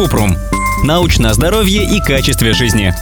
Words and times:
Купрум. 0.00 0.34
Научное 0.82 1.34
здоровье 1.34 1.84
и 1.84 2.00
качестве 2.00 2.54
жизни. 2.54 2.94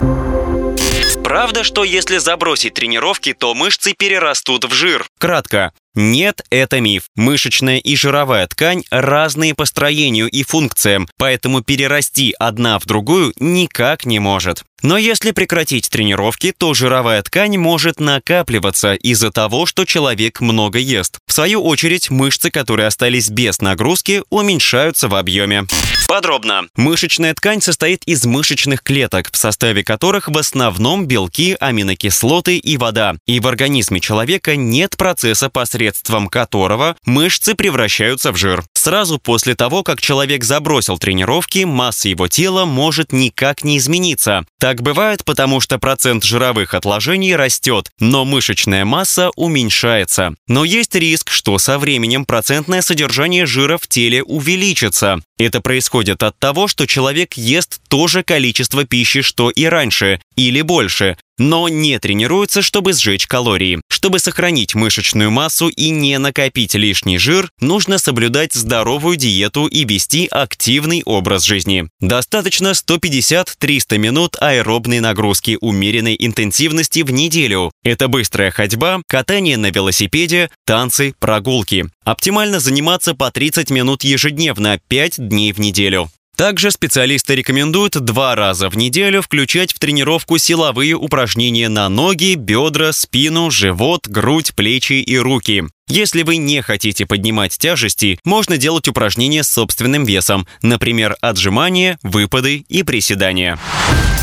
Правда, 1.23 1.63
что 1.63 1.85
если 1.85 2.19
забросить 2.19 2.75
тренировки, 2.75 3.35
то 3.35 3.55
мышцы 3.55 3.95
перерастут 3.97 4.65
в 4.65 4.75
жир? 4.75 5.07
Кратко. 5.17 5.73
Нет, 5.95 6.43
это 6.51 6.81
миф. 6.81 7.05
Мышечная 7.15 7.79
и 7.79 7.95
жировая 7.95 8.49
ткань 8.49 8.83
разные 8.91 9.55
по 9.55 9.65
строению 9.65 10.29
и 10.29 10.43
функциям, 10.43 11.09
поэтому 11.19 11.63
перерасти 11.63 12.35
одна 12.37 12.81
в 12.81 12.87
другую 12.87 13.33
никак 13.39 14.05
не 14.05 14.19
может. 14.19 14.65
Но 14.83 14.97
если 14.99 15.31
прекратить 15.31 15.91
тренировки, 15.91 16.53
то 16.57 16.75
жировая 16.75 17.23
ткань 17.23 17.59
может 17.59 18.01
накапливаться 18.01 18.95
из-за 18.95 19.31
того, 19.31 19.67
что 19.67 19.85
человек 19.85 20.41
много 20.41 20.81
ест. 20.81 21.19
В 21.29 21.33
свою 21.33 21.63
очередь, 21.63 22.11
мышцы, 22.11 22.51
которые 22.51 22.89
остались 22.89 23.31
без 23.31 23.61
нагрузки, 23.61 24.25
уменьшаются 24.31 25.07
в 25.09 25.15
объеме. 25.15 25.67
Подробно. 26.09 26.63
Мышечная 26.75 27.35
ткань 27.35 27.61
состоит 27.61 28.03
из 28.05 28.25
мышечных 28.25 28.83
клеток, 28.83 29.29
в 29.31 29.37
составе 29.37 29.85
которых 29.85 30.29
в 30.29 30.39
основном 30.39 31.05
белки, 31.05 31.55
аминокислоты 31.61 32.57
и 32.57 32.79
вода. 32.79 33.17
И 33.27 33.41
в 33.41 33.47
организме 33.47 34.01
человека 34.01 34.57
нет 34.57 34.97
процесса, 34.97 35.51
посредством 35.51 36.29
которого 36.29 36.97
мышцы 37.05 37.55
превращаются 37.55 38.33
в 38.33 38.37
жир. 38.37 38.65
Сразу 38.89 39.19
после 39.19 39.55
того, 39.55 39.83
как 39.83 40.01
человек 40.01 40.45
забросил 40.45 40.97
тренировки, 40.97 41.65
масса 41.65 42.09
его 42.09 42.27
тела 42.27 42.65
может 42.65 43.13
никак 43.13 43.63
не 43.63 43.77
измениться. 43.77 44.47
Так 44.59 44.81
бывает, 44.81 45.27
потому 45.27 45.61
что 45.61 45.79
процент 45.79 46.25
жировых 46.25 46.73
отложений 46.73 47.37
растет, 47.37 47.91
но 48.01 48.25
мышечная 48.25 48.87
масса 48.87 49.29
уменьшается. 49.37 50.37
Но 50.47 50.65
есть 50.65 50.95
риск, 50.95 51.29
что 51.29 51.59
со 51.59 51.79
временем 51.79 52.25
процентное 52.25 52.81
содержание 52.81 53.45
жира 53.45 53.77
в 53.77 53.87
теле 53.87 54.23
увеличится. 54.23 55.21
Это 55.37 55.61
происходит 55.61 56.23
от 56.23 56.39
того, 56.39 56.67
что 56.67 56.87
человек 56.87 57.35
ест 57.35 57.83
то 57.91 58.07
же 58.07 58.23
количество 58.23 58.87
пищи, 58.87 59.21
что 59.21 59.51
и 59.51 59.67
раньше, 59.67 60.19
или 60.35 60.63
больше, 60.63 61.19
но 61.39 61.69
не 61.69 61.99
тренируется, 61.99 62.63
чтобы 62.63 62.93
сжечь 62.93 63.27
калории. 63.27 63.81
Чтобы 63.89 64.19
сохранить 64.19 64.75
мышечную 64.75 65.31
массу 65.31 65.69
и 65.69 65.91
не 65.91 66.19
накопить 66.19 66.75
лишний 66.75 67.19
жир, 67.19 67.51
нужно 67.61 67.99
соблюдать 67.99 68.53
здоровую 68.53 69.17
диету 69.17 69.67
и 69.67 69.85
вести 69.85 70.29
активный 70.31 71.03
образ 71.05 71.45
жизни. 71.45 71.89
Достаточно 72.01 72.73
150-300 72.73 73.99
минут 73.99 74.37
аэробной 74.41 75.01
нагрузки 75.01 75.59
умеренной 75.61 76.17
интенсивности 76.19 77.01
в 77.01 77.11
неделю. 77.11 77.73
Это 77.83 78.09
быстрая 78.09 78.51
ходьба, 78.51 79.01
катание 79.07 79.57
на 79.57 79.71
велосипеде, 79.71 80.51
танцы, 80.65 81.15
прогулки. 81.19 81.87
Оптимально 82.05 82.61
заниматься 82.61 83.15
по 83.15 83.31
30 83.31 83.71
минут 83.71 84.05
ежедневно, 84.05 84.81
5 84.89 85.29
дней 85.29 85.53
в 85.53 85.61
неделю. 85.61 86.11
Также 86.39 86.71
специалисты 86.71 87.35
рекомендуют 87.35 87.99
два 87.99 88.37
раза 88.37 88.71
в 88.71 88.77
неделю 88.77 89.23
включать 89.23 89.73
в 89.73 89.81
тренировку 89.81 90.39
силовые 90.39 90.95
упражнения 90.95 91.69
на 91.69 91.89
ноги, 91.89 92.37
бедра, 92.37 92.93
спину, 92.93 93.51
живот, 93.51 94.07
грудь, 94.07 94.55
плечи 94.55 94.93
и 94.93 95.19
руки. 95.19 95.65
Если 95.89 96.23
вы 96.23 96.37
не 96.37 96.63
хотите 96.63 97.07
поднимать 97.07 97.59
тяжести, 97.59 98.21
можно 98.25 98.57
делать 98.57 98.87
упражнения 98.87 99.43
с 99.43 99.51
собственным 99.51 100.05
весом, 100.05 100.47
например, 100.63 101.17
отжимания, 101.21 101.99
выпады 102.05 102.65
и 102.69 102.85
приседания. 102.85 103.59